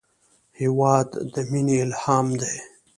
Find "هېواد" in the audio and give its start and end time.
0.61-1.09